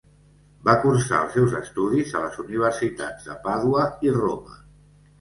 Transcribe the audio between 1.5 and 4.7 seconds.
estudis a les universitats de Pàdua i Roma.